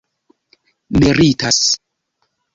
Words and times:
meritas 0.99 1.61